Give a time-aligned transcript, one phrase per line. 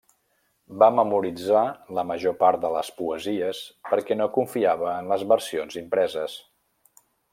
[0.83, 1.61] Va memoritzar
[1.97, 3.61] la major part de les poesies
[3.91, 6.41] perquè no confiava en les versions impreses.